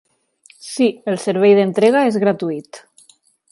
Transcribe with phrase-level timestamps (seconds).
[0.67, 2.83] Sí, el servei d'entrega és gratuït.